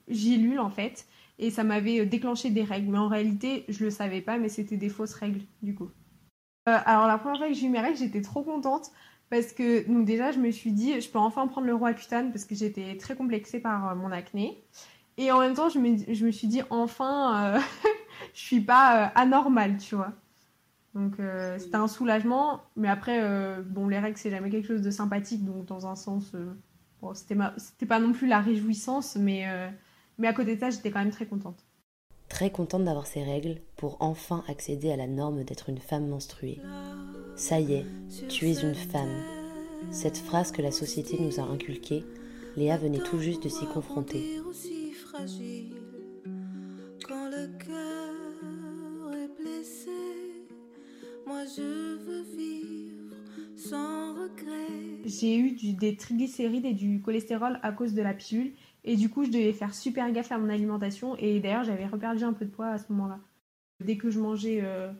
gilules 0.08 0.58
en 0.58 0.70
fait. 0.70 1.06
Et 1.38 1.50
ça 1.50 1.62
m'avait 1.62 2.06
déclenché 2.06 2.50
des 2.50 2.64
règles. 2.64 2.90
Mais 2.90 2.98
en 2.98 3.08
réalité, 3.08 3.66
je 3.68 3.84
le 3.84 3.90
savais 3.90 4.22
pas, 4.22 4.38
mais 4.38 4.48
c'était 4.48 4.78
des 4.78 4.88
fausses 4.88 5.14
règles 5.14 5.42
du 5.62 5.74
coup. 5.74 5.90
alors 6.64 7.06
la 7.06 7.18
première 7.18 7.38
fois 7.38 7.48
que 7.48 7.54
j'ai 7.54 7.66
eu 7.66 7.70
mes 7.70 7.80
règles, 7.80 7.98
j'étais 7.98 8.22
trop 8.22 8.42
contente. 8.42 8.90
Parce 9.30 9.52
que 9.52 9.86
donc 9.86 10.06
déjà, 10.06 10.32
je 10.32 10.38
me 10.38 10.50
suis 10.50 10.72
dit, 10.72 11.00
je 11.00 11.10
peux 11.10 11.18
enfin 11.18 11.46
prendre 11.46 11.66
le 11.66 11.74
Roaccutane 11.74 12.32
parce 12.32 12.44
que 12.44 12.54
j'étais 12.54 12.96
très 12.96 13.14
complexée 13.14 13.60
par 13.60 13.94
mon 13.94 14.10
acné. 14.10 14.64
Et 15.18 15.32
en 15.32 15.40
même 15.40 15.54
temps, 15.54 15.68
je 15.68 15.78
me, 15.78 16.30
suis 16.30 16.46
dit, 16.46 16.62
enfin, 16.70 17.56
euh, 17.56 17.60
je 18.34 18.40
suis 18.40 18.60
pas 18.60 19.06
euh, 19.06 19.08
anormale, 19.16 19.76
tu 19.76 19.96
vois. 19.96 20.12
Donc 20.94 21.20
euh, 21.20 21.58
c'était 21.58 21.76
un 21.76 21.88
soulagement. 21.88 22.62
Mais 22.76 22.88
après, 22.88 23.20
bon, 23.64 23.88
les 23.88 23.98
règles, 23.98 24.16
c'est 24.16 24.30
jamais 24.30 24.48
quelque 24.50 24.68
chose 24.68 24.82
de 24.82 24.90
sympathique. 24.90 25.44
Donc 25.44 25.66
dans 25.66 25.86
un 25.86 25.96
sens, 25.96 26.34
Bon, 27.00 27.14
c'était, 27.14 27.36
c'était 27.58 27.86
pas 27.86 28.00
non 28.00 28.12
plus 28.12 28.26
la 28.26 28.40
réjouissance, 28.40 29.14
mais, 29.14 29.46
mais 30.18 30.26
à 30.26 30.32
côté 30.32 30.56
de 30.56 30.60
ça, 30.60 30.70
j'étais 30.70 30.90
quand 30.90 30.98
même 30.98 31.12
très 31.12 31.26
contente. 31.26 31.67
Très 32.28 32.50
contente 32.50 32.84
d'avoir 32.84 33.06
ces 33.06 33.22
règles 33.22 33.56
pour 33.76 33.96
enfin 34.00 34.44
accéder 34.48 34.90
à 34.90 34.96
la 34.96 35.06
norme 35.06 35.44
d'être 35.44 35.68
une 35.68 35.78
femme 35.78 36.08
menstruée. 36.08 36.60
Ça 37.36 37.60
y 37.60 37.74
est, 37.74 37.86
tu 38.28 38.48
es 38.48 38.60
une 38.60 38.74
femme. 38.74 39.22
Cette 39.90 40.18
phrase 40.18 40.52
que 40.52 40.62
la 40.62 40.72
société 40.72 41.18
nous 41.20 41.40
a 41.40 41.44
inculquée, 41.44 42.04
Léa 42.56 42.76
venait 42.76 42.98
tout 42.98 43.18
juste 43.18 43.42
de 43.44 43.48
s'y 43.48 43.66
confronter. 43.66 44.40
Quand 47.06 47.30
le 47.30 47.44
est 49.14 49.42
blessé, 49.42 49.90
moi 51.26 51.44
je 51.46 51.98
sans. 53.56 54.08
J'ai 55.04 55.36
eu 55.36 55.52
du, 55.52 55.72
des 55.72 55.96
triglycérides 55.96 56.66
et 56.66 56.74
du 56.74 57.00
cholestérol 57.00 57.58
à 57.62 57.72
cause 57.72 57.94
de 57.94 58.02
la 58.02 58.12
pilule 58.12 58.52
et 58.88 58.96
du 58.96 59.08
coup 59.08 59.24
je 59.24 59.30
devais 59.30 59.52
faire 59.52 59.74
super 59.74 60.10
gaffe 60.12 60.32
à 60.32 60.38
mon 60.38 60.48
alimentation 60.48 61.14
et 61.18 61.40
d'ailleurs 61.40 61.64
j'avais 61.64 61.86
reperdu 61.86 62.24
un 62.24 62.32
peu 62.32 62.44
de 62.44 62.50
poids 62.50 62.68
à 62.68 62.78
ce 62.78 62.90
moment-là. 62.92 63.20
Dès 63.84 63.96
que 63.96 64.10
je 64.10 64.18
mangeais 64.18 64.60
euh, 64.62 64.90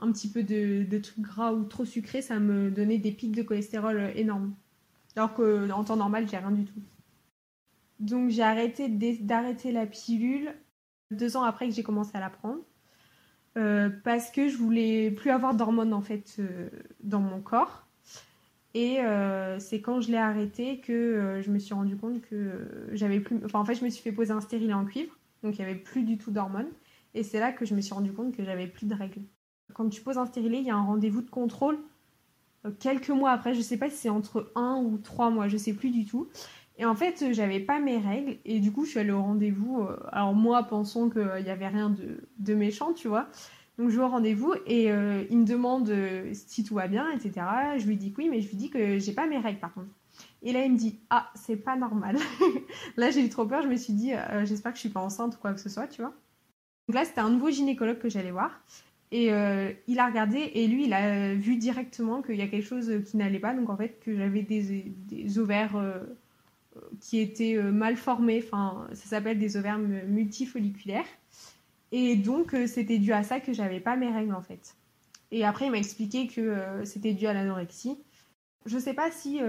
un 0.00 0.12
petit 0.12 0.30
peu 0.30 0.42
de, 0.42 0.84
de, 0.84 0.98
trucs 0.98 1.20
gras 1.20 1.52
ou 1.52 1.64
trop 1.64 1.84
sucrés, 1.84 2.22
ça 2.22 2.38
me 2.38 2.70
donnait 2.70 2.98
des 2.98 3.12
pics 3.12 3.34
de 3.34 3.42
cholestérol 3.42 3.96
euh, 3.96 4.12
énormes. 4.14 4.54
Alors 5.16 5.34
qu'en 5.34 5.84
temps 5.84 5.96
normal, 5.96 6.26
j'ai 6.28 6.38
rien 6.38 6.50
du 6.50 6.64
tout. 6.64 6.80
Donc 8.00 8.30
j'ai 8.30 8.42
arrêté 8.42 8.88
d'arrêter 8.88 9.72
la 9.72 9.86
pilule 9.86 10.54
deux 11.10 11.36
ans 11.36 11.42
après 11.42 11.68
que 11.68 11.74
j'ai 11.74 11.82
commencé 11.82 12.10
à 12.14 12.20
la 12.20 12.30
prendre. 12.30 12.60
Euh, 13.56 13.88
parce 14.02 14.30
que 14.30 14.48
je 14.48 14.56
voulais 14.56 15.12
plus 15.12 15.30
avoir 15.30 15.54
d'hormones 15.54 15.92
en 15.92 16.00
fait 16.00 16.36
euh, 16.40 16.68
dans 17.00 17.20
mon 17.20 17.40
corps. 17.40 17.83
Et 18.74 19.00
euh, 19.00 19.58
c'est 19.60 19.80
quand 19.80 20.00
je 20.00 20.10
l'ai 20.10 20.18
arrêté 20.18 20.80
que 20.80 21.40
je 21.44 21.50
me 21.50 21.58
suis 21.58 21.74
rendu 21.74 21.96
compte 21.96 22.20
que 22.22 22.66
j'avais 22.92 23.20
plus. 23.20 23.40
Enfin, 23.44 23.60
en 23.60 23.64
fait, 23.64 23.76
je 23.76 23.84
me 23.84 23.90
suis 23.90 24.02
fait 24.02 24.12
poser 24.12 24.32
un 24.32 24.40
stérilet 24.40 24.72
en 24.72 24.84
cuivre, 24.84 25.16
donc 25.42 25.56
il 25.56 25.64
n'y 25.64 25.70
avait 25.70 25.80
plus 25.80 26.02
du 26.02 26.18
tout 26.18 26.30
d'hormones. 26.32 26.70
Et 27.14 27.22
c'est 27.22 27.38
là 27.38 27.52
que 27.52 27.64
je 27.64 27.74
me 27.74 27.80
suis 27.80 27.94
rendu 27.94 28.12
compte 28.12 28.36
que 28.36 28.44
j'avais 28.44 28.66
plus 28.66 28.86
de 28.86 28.94
règles. 28.94 29.22
Quand 29.72 29.88
tu 29.88 30.00
poses 30.00 30.18
un 30.18 30.26
stérilet, 30.26 30.58
il 30.58 30.66
y 30.66 30.70
a 30.70 30.76
un 30.76 30.84
rendez-vous 30.84 31.22
de 31.22 31.30
contrôle 31.30 31.78
quelques 32.80 33.10
mois 33.10 33.30
après. 33.30 33.54
Je 33.54 33.60
sais 33.60 33.76
pas 33.76 33.90
si 33.90 33.96
c'est 33.96 34.08
entre 34.08 34.50
un 34.54 34.76
ou 34.76 34.98
trois 34.98 35.30
mois, 35.30 35.48
je 35.48 35.56
sais 35.56 35.74
plus 35.74 35.90
du 35.90 36.04
tout. 36.04 36.28
Et 36.76 36.84
en 36.84 36.94
fait, 36.94 37.32
j'avais 37.32 37.60
pas 37.60 37.78
mes 37.78 37.98
règles 37.98 38.36
et 38.44 38.58
du 38.58 38.72
coup, 38.72 38.84
je 38.84 38.90
suis 38.90 38.98
allée 38.98 39.12
au 39.12 39.22
rendez-vous. 39.22 39.82
Euh, 39.82 39.96
alors 40.10 40.34
moi, 40.34 40.64
pensant 40.64 41.08
qu'il 41.08 41.42
n'y 41.44 41.50
avait 41.50 41.68
rien 41.68 41.94
de, 42.38 42.54
méchant, 42.54 42.92
tu 42.92 43.08
vois. 43.08 43.28
Donc 43.78 43.90
je 43.90 43.96
vais 43.96 44.02
au 44.04 44.08
rendez-vous 44.08 44.54
et 44.66 44.90
euh, 44.90 45.24
il 45.30 45.38
me 45.38 45.44
demande 45.44 45.88
euh, 45.90 46.30
si 46.32 46.62
tout 46.64 46.74
va 46.74 46.86
bien, 46.86 47.10
etc. 47.10 47.46
Je 47.76 47.86
lui 47.86 47.96
dis 47.96 48.12
que 48.12 48.18
oui, 48.18 48.28
mais 48.28 48.40
je 48.40 48.48
lui 48.48 48.56
dis 48.56 48.70
que 48.70 48.98
j'ai 48.98 49.12
pas 49.12 49.26
mes 49.26 49.38
règles 49.38 49.58
par 49.58 49.72
contre. 49.74 49.88
Et 50.42 50.52
là, 50.52 50.64
il 50.64 50.72
me 50.72 50.78
dit 50.78 50.98
ah, 51.10 51.30
c'est 51.34 51.56
pas 51.56 51.76
normal. 51.76 52.16
là, 52.96 53.10
j'ai 53.10 53.24
eu 53.24 53.28
trop 53.28 53.46
peur. 53.46 53.62
Je 53.62 53.68
me 53.68 53.76
suis 53.76 53.92
dit 53.92 54.12
j'espère 54.44 54.72
que 54.72 54.76
je 54.76 54.80
suis 54.80 54.90
pas 54.90 55.00
enceinte 55.00 55.34
ou 55.34 55.38
quoi 55.38 55.52
que 55.52 55.60
ce 55.60 55.68
soit, 55.68 55.88
tu 55.88 56.02
vois. 56.02 56.14
Donc 56.88 56.94
là, 56.94 57.04
c'était 57.04 57.20
un 57.20 57.30
nouveau 57.30 57.50
gynécologue 57.50 57.98
que 57.98 58.08
j'allais 58.08 58.30
voir. 58.30 58.60
Et 59.10 59.28
il 59.86 59.98
a 59.98 60.06
regardé 60.06 60.38
et 60.54 60.66
lui, 60.66 60.86
il 60.86 60.92
a 60.92 61.34
vu 61.34 61.56
directement 61.56 62.20
qu'il 62.20 62.36
y 62.36 62.42
a 62.42 62.48
quelque 62.48 62.66
chose 62.66 62.92
qui 63.06 63.16
n'allait 63.16 63.38
pas. 63.38 63.54
Donc 63.54 63.70
en 63.70 63.76
fait, 63.76 64.00
que 64.04 64.16
j'avais 64.16 64.42
des, 64.42 64.84
des, 65.08 65.38
ovaires 65.38 65.76
qui 67.00 67.20
étaient 67.20 67.56
euh, 67.56 67.72
mal 67.72 67.96
formés. 67.96 68.42
Enfin, 68.44 68.86
ça 68.92 69.06
s'appelle 69.06 69.38
des 69.38 69.56
ovaires 69.56 69.78
multifolliculaires. 69.78 71.06
Et 71.96 72.16
donc, 72.16 72.54
euh, 72.54 72.66
c'était 72.66 72.98
dû 72.98 73.12
à 73.12 73.22
ça 73.22 73.38
que 73.38 73.52
j'avais 73.52 73.78
pas 73.78 73.94
mes 73.94 74.10
règles 74.10 74.34
en 74.34 74.42
fait. 74.42 74.74
Et 75.30 75.44
après, 75.44 75.66
il 75.66 75.70
m'a 75.70 75.78
expliqué 75.78 76.26
que 76.26 76.40
euh, 76.40 76.84
c'était 76.84 77.12
dû 77.12 77.28
à 77.28 77.32
l'anorexie. 77.32 77.96
Je 78.66 78.78
sais 78.78 78.94
pas 78.94 79.12
si 79.12 79.40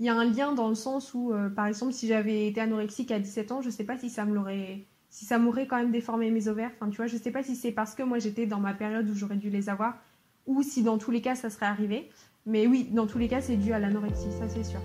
il 0.00 0.06
y 0.06 0.08
a 0.08 0.14
un 0.16 0.24
lien 0.24 0.54
dans 0.54 0.68
le 0.68 0.74
sens 0.74 1.14
où, 1.14 1.32
par 1.54 1.66
exemple, 1.66 1.92
si 1.92 2.08
j'avais 2.08 2.48
été 2.48 2.60
anorexique 2.62 3.10
à 3.10 3.18
17 3.18 3.52
ans, 3.52 3.60
je 3.60 3.68
sais 3.68 3.84
pas 3.84 3.98
si 3.98 4.08
ça 4.08 4.24
me 4.24 4.34
l'aurait, 4.34 4.86
si 5.10 5.26
ça 5.26 5.38
m'aurait 5.38 5.66
quand 5.66 5.76
même 5.76 5.92
déformé 5.92 6.30
mes 6.30 6.48
ovaires. 6.48 6.70
Enfin, 6.74 6.88
tu 6.88 6.96
vois, 6.96 7.06
je 7.06 7.18
sais 7.18 7.30
pas 7.30 7.42
si 7.42 7.56
c'est 7.56 7.72
parce 7.72 7.94
que 7.94 8.02
moi 8.02 8.18
j'étais 8.18 8.46
dans 8.46 8.58
ma 8.58 8.72
période 8.72 9.08
où 9.08 9.14
j'aurais 9.14 9.36
dû 9.36 9.50
les 9.50 9.68
avoir, 9.68 9.98
ou 10.46 10.62
si 10.62 10.82
dans 10.82 10.96
tous 10.96 11.10
les 11.10 11.20
cas 11.20 11.34
ça 11.34 11.50
serait 11.50 11.66
arrivé. 11.66 12.08
Mais 12.46 12.66
oui, 12.66 12.88
dans 12.90 13.06
tous 13.06 13.18
les 13.18 13.28
cas, 13.28 13.40
c'est 13.40 13.56
dû 13.56 13.72
à 13.72 13.78
l'anorexie, 13.78 14.30
ça 14.38 14.48
c'est 14.48 14.64
sûr. 14.64 14.80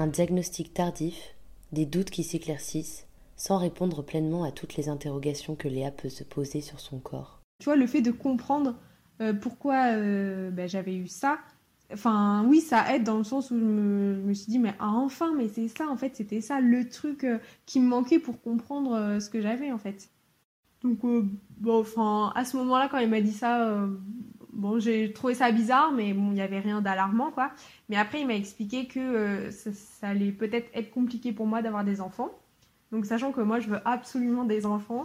Un 0.00 0.06
diagnostic 0.06 0.72
tardif, 0.72 1.34
des 1.72 1.84
doutes 1.84 2.08
qui 2.08 2.22
s'éclaircissent, 2.22 3.06
sans 3.36 3.58
répondre 3.58 4.02
pleinement 4.02 4.44
à 4.44 4.50
toutes 4.50 4.76
les 4.76 4.88
interrogations 4.88 5.56
que 5.56 5.68
Léa 5.68 5.90
peut 5.90 6.08
se 6.08 6.24
poser 6.24 6.62
sur 6.62 6.80
son 6.80 7.00
corps. 7.00 7.42
Tu 7.58 7.66
vois, 7.66 7.76
le 7.76 7.86
fait 7.86 8.00
de 8.00 8.10
comprendre 8.10 8.76
euh, 9.20 9.34
pourquoi 9.34 9.94
euh, 9.94 10.50
ben, 10.50 10.66
j'avais 10.66 10.96
eu 10.96 11.06
ça, 11.06 11.38
Enfin, 11.92 12.46
oui, 12.48 12.62
ça 12.62 12.94
aide 12.94 13.02
dans 13.02 13.18
le 13.18 13.24
sens 13.24 13.50
où 13.50 13.58
je 13.58 13.62
me, 13.62 14.32
suis 14.32 14.50
dit, 14.50 14.58
mais 14.58 14.72
ah, 14.78 14.88
enfin, 14.88 15.34
mais 15.36 15.48
c'est 15.48 15.68
ça, 15.68 15.86
en 15.86 15.98
fait, 15.98 16.16
c'était 16.16 16.40
ça 16.40 16.62
le 16.62 16.88
truc 16.88 17.24
euh, 17.24 17.38
qui 17.66 17.78
me 17.78 17.88
manquait 17.88 18.20
pour 18.20 18.40
comprendre 18.40 19.18
ce 19.20 19.28
que 19.28 19.42
j'avais, 19.42 19.70
en 19.70 19.78
fait. 19.78 20.08
Donc, 20.82 21.00
enfin, 21.68 22.32
à 22.34 22.46
ce 22.46 22.56
moment-là, 22.56 22.88
quand 22.90 22.98
il 23.00 23.10
m'a 23.10 23.20
dit 23.20 23.32
ça, 23.32 23.86
bon, 24.52 24.78
j'ai 24.78 25.12
trouvé 25.12 25.34
ça 25.34 25.50
bizarre, 25.52 25.92
mais 25.92 26.12
bon, 26.12 26.30
il 26.30 26.34
n'y 26.34 26.40
avait 26.40 26.60
rien 26.60 26.80
d'alarmant, 26.80 27.30
quoi. 27.30 27.52
Mais 27.88 27.96
après, 27.96 28.20
il 28.20 28.26
m'a 28.26 28.34
expliqué 28.34 28.86
que 28.86 29.50
ça, 29.50 30.08
allait 30.08 30.32
peut-être 30.32 30.70
être 30.74 30.90
compliqué 30.90 31.32
pour 31.32 31.46
moi 31.46 31.62
d'avoir 31.62 31.84
des 31.84 32.00
enfants. 32.00 32.30
Donc, 32.92 33.06
sachant 33.06 33.32
que 33.32 33.40
moi, 33.40 33.60
je 33.60 33.68
veux 33.68 33.80
absolument 33.84 34.44
des 34.44 34.66
enfants, 34.66 35.02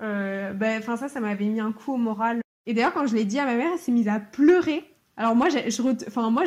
ben, 0.00 0.78
enfin, 0.78 0.96
ça, 0.96 1.08
ça 1.08 1.20
m'avait 1.20 1.46
mis 1.46 1.60
un 1.60 1.72
coup 1.72 1.92
au 1.92 1.98
moral. 1.98 2.40
Et 2.66 2.74
d'ailleurs, 2.74 2.92
quand 2.92 3.06
je 3.06 3.14
l'ai 3.14 3.24
dit 3.24 3.38
à 3.38 3.44
ma 3.44 3.56
mère, 3.56 3.70
elle 3.72 3.78
s'est 3.78 3.92
mise 3.92 4.08
à 4.08 4.20
pleurer 4.20 4.84
alors 5.18 5.34
moi, 5.34 5.48
je, 5.48 5.58
enfin 6.06 6.30
moi, 6.30 6.44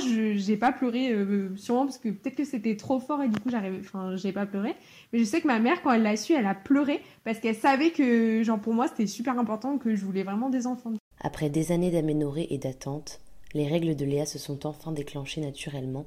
pas 0.60 0.72
pleuré 0.72 1.12
euh, 1.12 1.56
sûrement 1.56 1.86
parce 1.86 1.98
que 1.98 2.10
peut-être 2.10 2.36
que 2.36 2.44
c'était 2.44 2.76
trop 2.76 3.00
fort 3.00 3.24
et 3.24 3.28
du 3.28 3.40
coup 3.40 3.50
j'arrivais, 3.50 3.80
enfin 3.80 4.16
j'ai 4.16 4.32
pas 4.32 4.46
pleuré. 4.46 4.76
Mais 5.12 5.20
je 5.20 5.24
sais 5.24 5.42
que 5.42 5.48
ma 5.48 5.58
mère, 5.58 5.82
quand 5.82 5.92
elle 5.92 6.04
l'a 6.04 6.16
su, 6.16 6.34
elle 6.34 6.46
a 6.46 6.54
pleuré 6.54 7.02
parce 7.24 7.40
qu'elle 7.40 7.56
savait 7.56 7.90
que, 7.90 8.44
genre 8.44 8.60
pour 8.60 8.76
moi, 8.76 8.88
c'était 8.88 9.08
super 9.08 9.40
important 9.40 9.80
que 9.80 9.96
je 9.96 10.06
voulais 10.06 10.24
vraiment 10.24 10.50
des 10.50 10.68
enfants. 10.68 10.94
Après 11.22 11.50
des 11.50 11.72
années 11.72 11.92
d'aménorrhée 11.92 12.48
et 12.50 12.58
d'attente, 12.58 13.20
les 13.54 13.68
règles 13.68 13.96
de 13.96 14.06
Léa 14.06 14.26
se 14.26 14.40
sont 14.40 14.66
enfin 14.66 14.92
déclenchées 14.92 15.42
naturellement, 15.42 16.06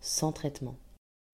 sans 0.00 0.32
traitement. 0.32 0.76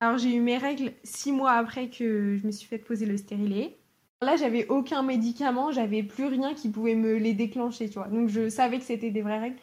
Alors 0.00 0.18
j'ai 0.18 0.34
eu 0.34 0.40
mes 0.40 0.56
règles 0.56 0.92
six 1.04 1.30
mois 1.30 1.52
après 1.52 1.90
que 1.90 2.36
je 2.36 2.46
me 2.46 2.52
suis 2.52 2.66
fait 2.66 2.78
poser 2.78 3.06
le 3.06 3.16
stérilet. 3.16 3.76
Là, 4.22 4.36
j'avais 4.36 4.66
aucun 4.68 5.02
médicament, 5.02 5.72
j'avais 5.72 6.02
plus 6.02 6.26
rien 6.26 6.54
qui 6.54 6.68
pouvait 6.68 6.94
me 6.94 7.16
les 7.16 7.32
déclencher, 7.32 7.88
tu 7.88 7.94
vois. 7.94 8.08
Donc 8.08 8.28
je 8.28 8.48
savais 8.48 8.78
que 8.78 8.84
c'était 8.84 9.10
des 9.10 9.22
vraies 9.22 9.38
règles. 9.38 9.56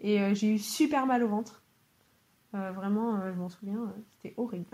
Et 0.00 0.20
euh, 0.20 0.34
j'ai 0.34 0.48
eu 0.54 0.58
super 0.58 1.06
mal 1.06 1.24
au 1.24 1.28
ventre. 1.28 1.62
Euh, 2.54 2.70
vraiment, 2.72 3.16
euh, 3.16 3.32
je 3.32 3.38
m'en 3.38 3.48
souviens, 3.48 3.92
c'était 4.10 4.34
horrible. 4.36 4.66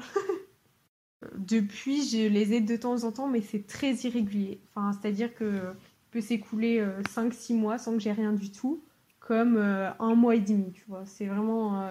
Depuis, 1.38 2.06
je 2.08 2.28
les 2.28 2.54
ai 2.54 2.60
de 2.60 2.76
temps 2.76 3.04
en 3.04 3.12
temps, 3.12 3.28
mais 3.28 3.40
c'est 3.40 3.66
très 3.66 3.94
irrégulier. 3.94 4.60
Enfin, 4.68 4.92
c'est-à-dire 4.92 5.34
que 5.34 5.72
peut 6.12 6.20
s'écouler 6.20 6.86
5-6 7.14 7.54
mois 7.54 7.78
sans 7.78 7.92
que 7.94 7.98
j'ai 7.98 8.12
rien 8.12 8.32
du 8.32 8.52
tout, 8.52 8.84
comme 9.18 9.56
un 9.56 10.14
mois 10.14 10.36
et 10.36 10.40
demi, 10.40 10.72
tu 10.72 10.84
vois. 10.86 11.04
C'est 11.06 11.26
vraiment... 11.26 11.88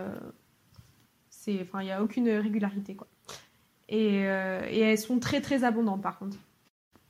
c'est, 1.29 1.59
enfin, 1.61 1.81
il 1.81 1.85
n'y 1.85 1.91
a 1.91 2.03
aucune 2.03 2.29
régularité, 2.29 2.95
quoi. 2.95 3.07
Et, 3.89 4.19
et, 4.19 4.79
elles 4.79 4.97
sont 4.97 5.19
très, 5.19 5.41
très 5.41 5.63
abondantes, 5.63 6.01
par 6.01 6.19
contre. 6.19 6.37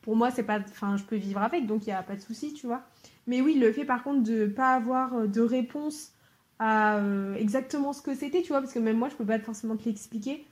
Pour 0.02 0.16
moi, 0.16 0.32
c'est 0.32 0.44
pas... 0.44 0.60
Enfin, 0.60 0.98
je 0.98 1.04
peux 1.04 1.18
vivre 1.18 1.42
avec, 1.42 1.68
donc 1.68 1.86
il 1.86 1.90
n'y 1.90 1.96
a 1.96 2.02
pas 2.02 2.16
de 2.16 2.22
souci, 2.22 2.54
tu 2.54 2.66
vois. 2.66 2.84
Mais 3.28 3.42
oui, 3.42 3.56
le 3.56 3.72
fait 3.72 3.86
par 3.86 4.04
contre 4.04 4.24
de 4.24 4.42
ne 4.42 4.46
pas 4.48 4.74
avoir 4.74 5.14
euh, 5.14 5.28
de 5.28 5.42
réponse 5.42 6.14
à 6.60 6.98
euh, 6.98 7.36
exactement 7.36 7.94
ce 7.94 8.02
que 8.02 8.16
c'était, 8.16 8.42
tu 8.42 8.50
vois, 8.50 8.62
parce 8.62 8.74
que 8.74 8.80
même 8.80 8.98
moi, 8.98 9.10
je 9.10 9.16
peux 9.16 9.26
pas 9.26 9.40
forcément 9.40 9.78
te 9.78 9.86
l'expliquer, 9.86 10.46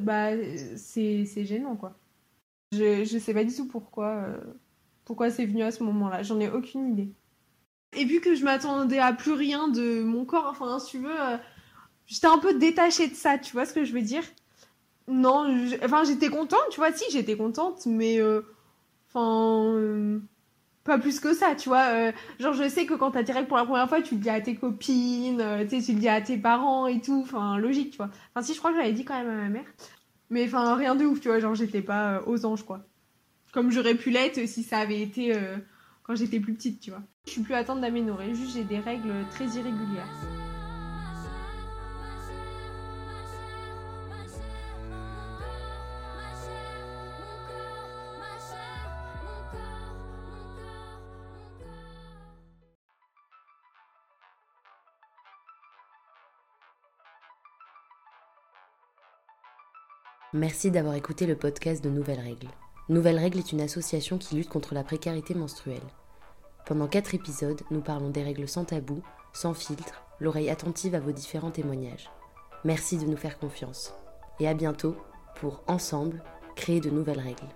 bah, 0.00 0.30
c'est 0.76 1.44
gênant, 1.44 1.76
quoi. 1.76 1.96
Je, 2.72 3.04
je 3.04 3.18
sais 3.18 3.34
pas 3.34 3.44
du 3.44 3.54
tout 3.54 3.66
pourquoi, 3.66 4.08
euh, 4.08 4.40
pourquoi 5.06 5.30
c'est 5.30 5.46
venu 5.46 5.62
à 5.62 5.70
ce 5.70 5.82
moment-là. 5.84 6.22
J'en 6.22 6.38
ai 6.38 6.50
aucune 6.50 6.90
idée. 6.92 7.10
Et 7.94 8.04
vu 8.04 8.20
que 8.20 8.34
je 8.34 8.44
m'attendais 8.44 8.98
à 8.98 9.14
plus 9.14 9.32
rien 9.32 9.68
de 9.68 10.02
mon 10.02 10.26
corps, 10.26 10.48
enfin, 10.50 10.78
si 10.78 10.90
tu 10.90 10.98
veux, 10.98 11.16
j'étais 12.06 12.26
un 12.26 12.38
peu 12.38 12.58
détachée 12.58 13.08
de 13.08 13.14
ça, 13.14 13.38
tu 13.38 13.52
vois 13.52 13.64
ce 13.64 13.72
que 13.72 13.84
je 13.84 13.94
veux 13.94 14.02
dire? 14.02 14.24
Non, 15.08 15.46
enfin, 15.82 16.04
j'étais 16.04 16.28
contente, 16.28 16.60
tu 16.70 16.76
vois, 16.76 16.92
si, 16.92 17.04
j'étais 17.10 17.36
contente, 17.38 17.86
mais, 17.86 18.20
enfin 19.08 20.20
pas 20.86 20.98
plus 20.98 21.20
que 21.20 21.34
ça, 21.34 21.54
tu 21.54 21.68
vois. 21.68 21.84
Euh, 21.92 22.12
genre, 22.40 22.54
je 22.54 22.68
sais 22.68 22.86
que 22.86 22.94
quand 22.94 23.10
t'as 23.10 23.22
direct 23.22 23.48
pour 23.48 23.58
la 23.58 23.66
première 23.66 23.88
fois, 23.88 24.00
tu 24.00 24.14
le 24.14 24.20
dis 24.20 24.30
à 24.30 24.40
tes 24.40 24.54
copines, 24.54 25.40
euh, 25.40 25.66
tu 25.66 25.76
le 25.76 25.98
dis 25.98 26.08
à 26.08 26.20
tes 26.20 26.38
parents 26.38 26.86
et 26.86 27.00
tout. 27.00 27.20
Enfin, 27.22 27.58
logique, 27.58 27.90
tu 27.90 27.96
vois. 27.98 28.10
Enfin, 28.34 28.46
si, 28.46 28.54
je 28.54 28.58
crois 28.58 28.70
que 28.70 28.78
j'avais 28.78 28.92
dit 28.92 29.04
quand 29.04 29.18
même 29.18 29.28
à 29.28 29.42
ma 29.42 29.48
mère. 29.48 29.66
Mais 30.30 30.44
enfin, 30.46 30.74
rien 30.76 30.94
de 30.94 31.04
ouf, 31.04 31.20
tu 31.20 31.28
vois. 31.28 31.40
Genre, 31.40 31.54
j'étais 31.54 31.82
pas 31.82 32.14
euh, 32.14 32.20
aux 32.26 32.46
anges, 32.46 32.64
quoi 32.64 32.86
comme 33.56 33.70
j'aurais 33.70 33.94
pu 33.94 34.10
l'être 34.10 34.46
si 34.46 34.62
ça 34.62 34.80
avait 34.80 35.00
été 35.00 35.34
euh, 35.34 35.56
quand 36.02 36.14
j'étais 36.14 36.40
plus 36.40 36.52
petite, 36.52 36.78
tu 36.78 36.90
vois. 36.90 37.00
Je 37.24 37.30
suis 37.30 37.40
plus 37.40 37.54
attente 37.54 37.80
d'aménorrhée, 37.80 38.34
juste 38.34 38.52
j'ai 38.52 38.64
des 38.64 38.78
règles 38.78 39.14
très 39.30 39.46
irrégulières. 39.46 40.04
Merci 60.34 60.70
d'avoir 60.70 60.94
écouté 60.94 61.24
le 61.26 61.36
podcast 61.36 61.82
de 61.82 61.88
Nouvelles 61.88 62.20
Règles. 62.20 62.50
Nouvelles 62.88 63.18
Règles 63.18 63.40
est 63.40 63.50
une 63.50 63.62
association 63.62 64.16
qui 64.16 64.36
lutte 64.36 64.48
contre 64.48 64.72
la 64.72 64.84
précarité 64.84 65.34
menstruelle. 65.34 65.82
Pendant 66.66 66.86
quatre 66.86 67.16
épisodes, 67.16 67.60
nous 67.72 67.80
parlons 67.80 68.10
des 68.10 68.22
règles 68.22 68.46
sans 68.46 68.64
tabou, 68.64 69.02
sans 69.32 69.54
filtre, 69.54 70.04
l'oreille 70.20 70.50
attentive 70.50 70.94
à 70.94 71.00
vos 71.00 71.10
différents 71.10 71.50
témoignages. 71.50 72.08
Merci 72.64 72.96
de 72.96 73.06
nous 73.06 73.16
faire 73.16 73.40
confiance. 73.40 73.92
Et 74.38 74.46
à 74.46 74.54
bientôt 74.54 74.96
pour, 75.34 75.64
ensemble, 75.66 76.22
créer 76.54 76.80
de 76.80 76.90
nouvelles 76.90 77.18
règles. 77.18 77.48